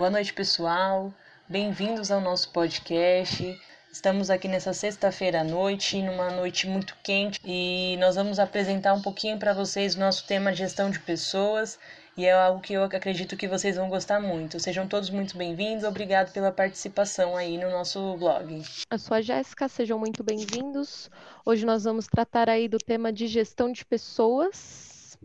[0.00, 1.12] Boa noite, pessoal.
[1.46, 3.60] Bem-vindos ao nosso podcast.
[3.92, 9.02] Estamos aqui nessa sexta-feira à noite, numa noite muito quente, e nós vamos apresentar um
[9.02, 11.78] pouquinho para vocês o nosso tema gestão de pessoas,
[12.16, 14.58] e é algo que eu acredito que vocês vão gostar muito.
[14.58, 15.84] Sejam todos muito bem-vindos.
[15.84, 18.62] Obrigado pela participação aí no nosso blog.
[18.90, 21.10] Eu sou a Jéssica, sejam muito bem-vindos.
[21.44, 25.18] Hoje nós vamos tratar aí do tema de gestão de pessoas,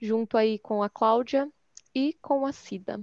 [0.00, 1.48] junto aí com a Cláudia
[1.92, 3.00] e com a Cida.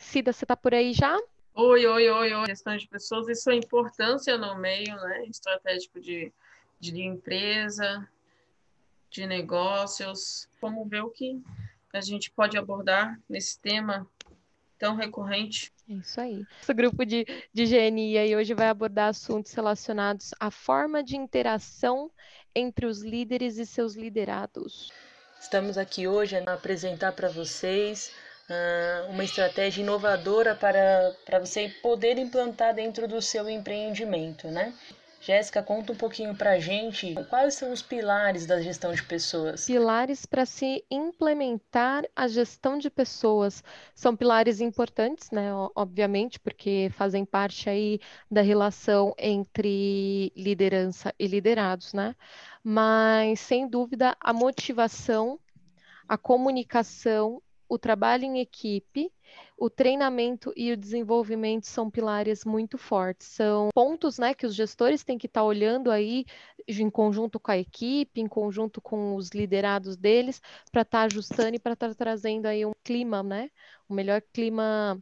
[0.00, 1.16] Cida, você está por aí já?
[1.54, 2.46] Oi, oi, oi, oi.
[2.46, 6.32] Gestão de pessoas e sua importância no meio né, estratégico de,
[6.80, 8.08] de empresa,
[9.10, 10.48] de negócios.
[10.60, 11.40] Vamos ver o que
[11.92, 14.08] a gente pode abordar nesse tema
[14.78, 15.70] tão recorrente.
[15.88, 16.46] É isso aí.
[16.66, 22.10] O grupo de, de GNI aí hoje vai abordar assuntos relacionados à forma de interação
[22.54, 24.90] entre os líderes e seus liderados.
[25.38, 28.12] Estamos aqui hoje a apresentar para vocês
[29.08, 34.74] uma estratégia inovadora para, para você poder implantar dentro do seu empreendimento, né?
[35.22, 39.66] Jéssica, conta um pouquinho para a gente quais são os pilares da gestão de pessoas.
[39.66, 43.62] Pilares para se implementar a gestão de pessoas
[43.94, 45.52] são pilares importantes, né?
[45.76, 52.16] Obviamente, porque fazem parte aí da relação entre liderança e liderados, né?
[52.64, 55.38] Mas sem dúvida a motivação,
[56.08, 59.12] a comunicação o trabalho em equipe,
[59.56, 63.28] o treinamento e o desenvolvimento são pilares muito fortes.
[63.28, 66.26] São pontos né, que os gestores têm que estar tá olhando aí
[66.68, 71.54] em conjunto com a equipe, em conjunto com os liderados deles, para estar tá ajustando
[71.54, 73.48] e para estar tá trazendo aí um clima, né?
[73.88, 75.00] O melhor clima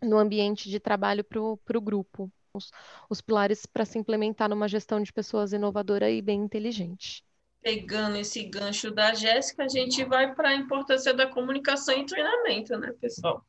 [0.00, 2.30] no ambiente de trabalho para o grupo.
[2.54, 2.70] Os,
[3.10, 7.27] os pilares para se implementar numa gestão de pessoas inovadora e bem inteligente
[7.62, 12.76] pegando esse gancho da Jéssica, a gente vai para a importância da comunicação e treinamento,
[12.78, 13.44] né, pessoal?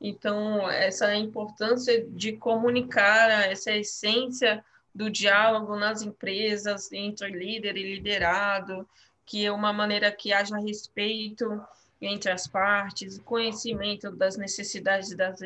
[0.00, 8.88] Então, essa importância de comunicar, essa essência do diálogo nas empresas entre líder e liderado,
[9.24, 11.62] que é uma maneira que haja respeito
[12.00, 15.38] entre as partes, conhecimento das necessidades das,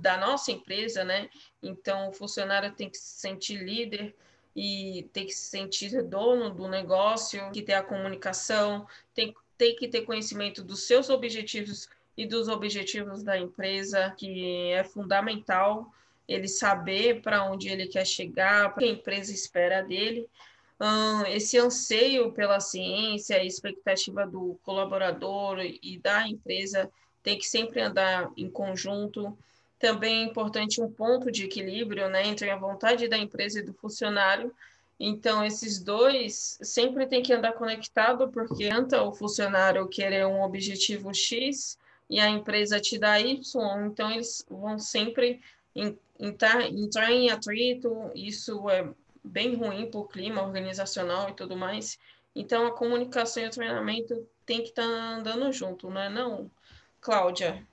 [0.00, 1.28] da nossa empresa, né?
[1.62, 4.16] Então, o funcionário tem que se sentir líder
[4.54, 9.88] e tem que se sentir dono do negócio, que ter a comunicação, tem, tem que
[9.88, 15.90] ter conhecimento dos seus objetivos e dos objetivos da empresa, que é fundamental
[16.28, 20.28] ele saber para onde ele quer chegar, o que a empresa espera dele.
[21.28, 26.90] esse anseio pela ciência, a expectativa do colaborador e da empresa
[27.22, 29.36] tem que sempre andar em conjunto
[29.82, 33.74] também é importante um ponto de equilíbrio né, entre a vontade da empresa e do
[33.74, 34.54] funcionário.
[34.98, 41.12] Então, esses dois sempre tem que andar conectado, porque adianta o funcionário querer um objetivo
[41.12, 41.76] X
[42.08, 43.40] e a empresa te dá Y,
[43.86, 45.40] então eles vão sempre
[46.16, 48.88] entrar, entrar em atrito, isso é
[49.24, 51.98] bem ruim para o clima organizacional e tudo mais.
[52.36, 56.48] Então, a comunicação e o treinamento tem que estar tá andando junto, não é não,
[57.00, 57.66] Cláudia?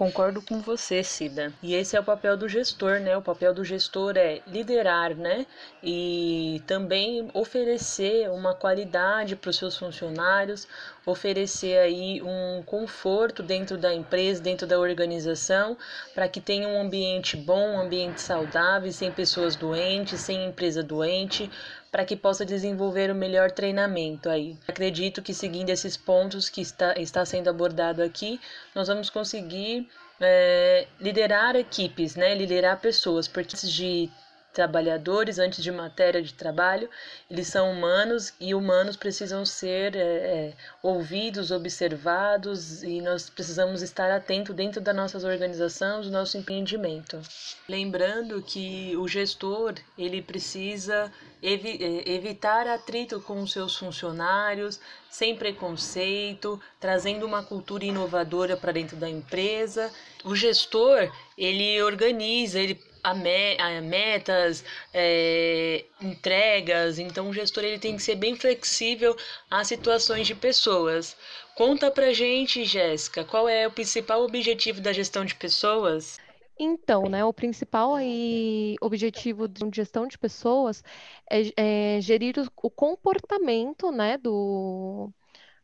[0.00, 1.52] Concordo com você, Cida.
[1.62, 3.14] E esse é o papel do gestor, né?
[3.18, 5.44] O papel do gestor é liderar, né?
[5.84, 10.66] E também oferecer uma qualidade para os seus funcionários,
[11.04, 15.76] oferecer aí um conforto dentro da empresa, dentro da organização,
[16.14, 21.50] para que tenha um ambiente bom, um ambiente saudável, sem pessoas doentes, sem empresa doente,
[21.90, 24.56] para que possa desenvolver o melhor treinamento aí.
[24.66, 28.40] Acredito que seguindo esses pontos que está, está sendo abordado aqui,
[28.74, 29.88] nós vamos conseguir
[30.20, 32.34] é, liderar equipes, né?
[32.34, 34.10] liderar pessoas, porque de
[34.52, 36.88] trabalhadores, antes de matéria de trabalho,
[37.30, 44.10] eles são humanos e humanos precisam ser é, é, ouvidos, observados e nós precisamos estar
[44.10, 47.20] atentos dentro das nossas organizações, do nosso empreendimento.
[47.68, 51.12] Lembrando que o gestor ele precisa
[51.42, 58.72] evi é, evitar atrito com os seus funcionários, sem preconceito, trazendo uma cultura inovadora para
[58.72, 59.90] dentro da empresa.
[60.24, 66.98] O gestor ele organiza, ele a, me, a metas, é, entregas.
[66.98, 69.16] Então, o gestor ele tem que ser bem flexível
[69.50, 71.16] às situações de pessoas.
[71.54, 76.18] Conta pra gente, Jéssica, qual é o principal objetivo da gestão de pessoas?
[76.58, 80.84] Então, né, o principal aí, objetivo de gestão de pessoas
[81.30, 85.10] é, é gerir o, o comportamento, né, do,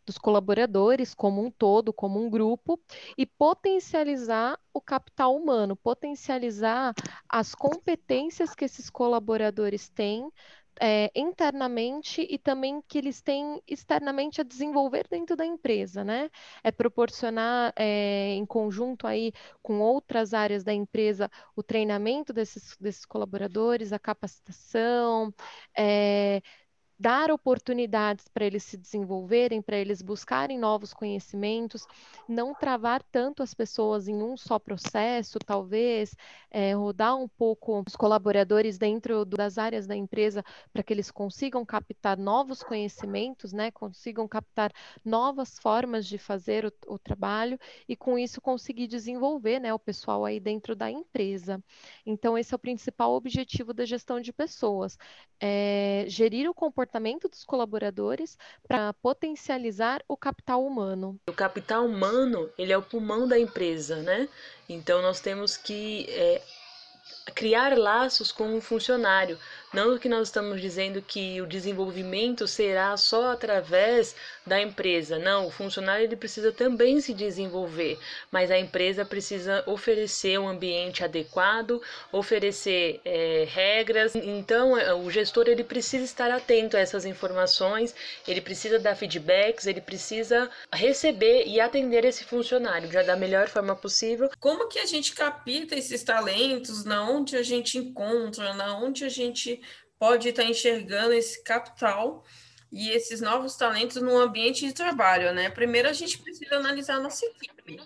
[0.07, 2.81] dos colaboradores como um todo, como um grupo,
[3.19, 6.95] e potencializar o capital humano, potencializar
[7.29, 10.31] as competências que esses colaboradores têm,
[10.81, 16.31] é, internamente e também que eles têm externamente a desenvolver dentro da empresa, né?
[16.63, 19.33] É proporcionar é, em conjunto aí
[19.63, 25.35] com outras áreas da empresa o treinamento desses, desses colaboradores, a capacitação,
[25.77, 26.43] é,
[26.99, 31.87] dar oportunidades para eles se desenvolverem, para eles buscarem novos conhecimentos,
[32.27, 36.17] não travar tanto as pessoas em um só processo, talvez
[36.51, 41.67] é, rodar um pouco os colaboradores dentro das áreas da empresa para que eles consigam
[41.67, 44.73] captar novos conhecimentos, né, consigam captar
[45.05, 50.25] novas formas de fazer o, o trabalho e com isso conseguir desenvolver, né, o pessoal
[50.25, 51.63] aí dentro da empresa.
[52.07, 54.97] Então esse é o principal objetivo da gestão de pessoas,
[55.39, 61.19] é, gerir o comportamento comportamento dos colaboradores para potencializar o capital humano.
[61.27, 64.29] O capital humano ele é o pulmão da empresa, né?
[64.69, 66.41] Então nós temos que é,
[67.35, 69.39] criar laços com o funcionário.
[69.77, 75.19] Não que nós estamos dizendo que o desenvolvimento será só através da empresa.
[75.19, 77.99] Não, o funcionário ele precisa também se desenvolver,
[78.31, 84.15] mas a empresa precisa oferecer um ambiente adequado, oferecer é, regras.
[84.15, 87.95] Então, é, o gestor ele precisa estar atento a essas informações,
[88.27, 94.31] ele precisa dar feedbacks, ele precisa receber e atender esse funcionário da melhor forma possível.
[94.41, 96.83] Como que a gente capta esses talentos?
[96.87, 98.55] Na onde a gente encontra?
[98.55, 99.61] Na onde a gente
[99.99, 102.25] pode estar enxergando esse capital?
[102.71, 105.49] e esses novos talentos no ambiente de trabalho, né?
[105.49, 107.81] Primeiro a gente precisa analisar a nossa equipe.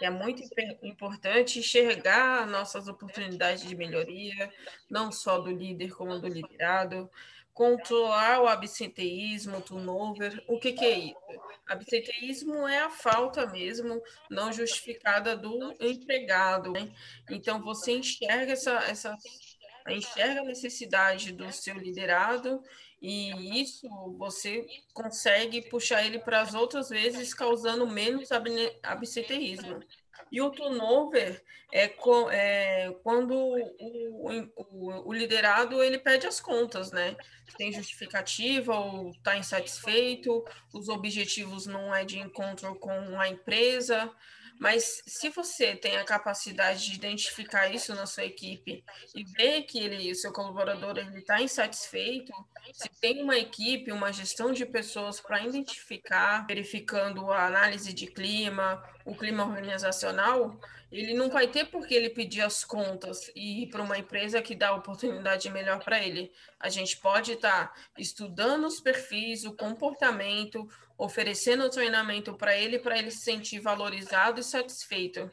[0.00, 0.42] É muito
[0.82, 4.50] importante enxergar nossas oportunidades de melhoria,
[4.88, 7.10] não só do líder como do liderado,
[7.52, 10.42] controlar o absenteísmo, o turnover.
[10.48, 11.16] O que, que é isso?
[11.66, 16.72] Absenteísmo é a falta mesmo não justificada do empregado.
[16.72, 16.90] Né?
[17.28, 19.16] Então você enxerga essa, essa
[19.88, 22.62] enxerga a necessidade do seu liderado
[23.00, 23.88] e isso
[24.18, 28.28] você consegue puxar ele para as outras vezes, causando menos
[28.82, 29.80] absenteísmo.
[30.30, 31.42] E o turnover
[31.72, 31.90] é,
[32.30, 37.16] é quando o, o, o, liderado ele pede as contas, né?
[37.56, 44.12] Tem justificativa ou está insatisfeito, os objetivos não é de encontro com a empresa,
[44.60, 48.84] mas se você tem a capacidade de identificar isso na sua equipe
[49.14, 52.30] e ver que ele, o seu colaborador está insatisfeito,
[52.72, 58.82] se tem uma equipe, uma gestão de pessoas para identificar, verificando a análise de clima,
[59.04, 60.58] o clima organizacional,
[60.90, 64.42] ele não vai ter por que ele pedir as contas e ir para uma empresa
[64.42, 66.32] que dá oportunidade melhor para ele.
[66.58, 70.68] A gente pode estar tá estudando os perfis, o comportamento,
[70.98, 75.30] oferecendo treinamento para ele, para ele se sentir valorizado e satisfeito.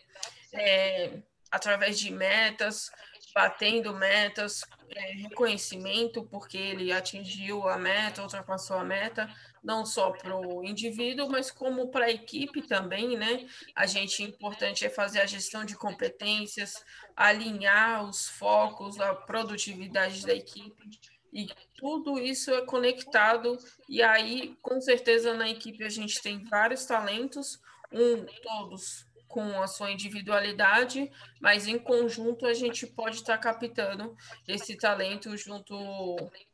[0.54, 1.20] É,
[1.50, 2.92] através de metas,
[3.38, 9.30] batendo metas, é, reconhecimento, porque ele atingiu a meta, ultrapassou a meta,
[9.64, 13.48] não só para o indivíduo, mas como para a equipe também, né?
[13.76, 16.84] A gente, importante é fazer a gestão de competências,
[17.16, 20.90] alinhar os focos, a produtividade da equipe,
[21.32, 23.56] e tudo isso é conectado,
[23.88, 27.62] e aí, com certeza, na equipe a gente tem vários talentos,
[27.92, 34.16] um, todos com a sua individualidade, mas em conjunto a gente pode estar captando
[34.48, 35.76] esse talento junto,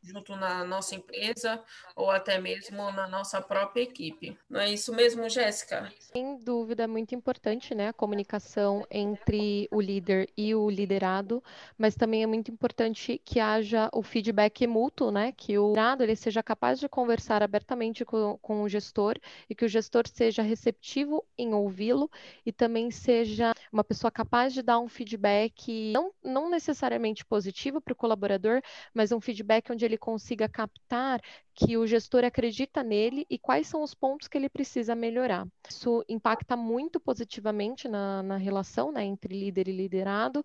[0.04, 1.64] junto na nossa empresa
[1.96, 4.38] ou até mesmo na nossa própria equipe.
[4.50, 5.92] Não é isso mesmo, Jéssica?
[6.00, 11.42] Sem dúvida, é muito importante, né, a comunicação entre o líder e o liderado,
[11.78, 16.16] mas também é muito importante que haja o feedback mútuo, né, que o liderado ele
[16.16, 19.16] seja capaz de conversar abertamente com, com o gestor
[19.50, 22.12] e que o gestor seja receptivo em ouvi-lo
[22.46, 27.94] e também seja uma pessoa capaz de dar um feedback não, não necessariamente positivo para
[27.94, 28.62] o colaborador,
[28.94, 31.22] mas um feedback onde ele consiga captar
[31.54, 35.48] que o gestor acredita nele e quais são os pontos que ele precisa melhorar.
[35.70, 40.44] Isso impacta muito positivamente na, na relação né, entre líder e liderado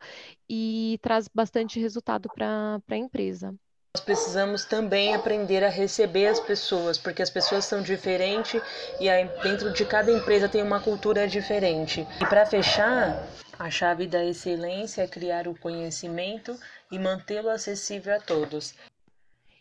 [0.49, 3.55] e traz bastante resultado para a empresa.
[3.97, 8.61] Nós precisamos também aprender a receber as pessoas, porque as pessoas são diferentes
[9.01, 9.09] e
[9.43, 12.07] dentro de cada empresa tem uma cultura diferente.
[12.21, 13.27] E para fechar,
[13.59, 16.57] a chave da excelência é criar o conhecimento
[16.93, 18.75] e mantê-lo acessível a todos.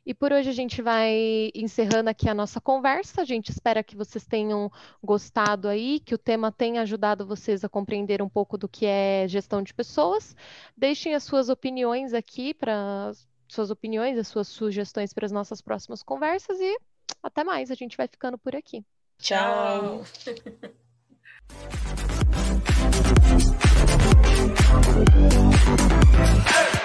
[0.07, 3.23] E por hoje a gente vai encerrando aqui a nossa conversa.
[3.23, 4.71] A gente espera que vocês tenham
[5.03, 9.27] gostado aí, que o tema tenha ajudado vocês a compreender um pouco do que é
[9.27, 10.33] gestão de pessoas.
[10.77, 13.11] Deixem as suas opiniões aqui para
[13.49, 16.79] suas opiniões, as suas sugestões para as nossas próximas conversas e
[17.21, 17.69] até mais.
[17.69, 18.85] A gente vai ficando por aqui.
[19.19, 20.05] Tchau.
[26.47, 26.67] Hey!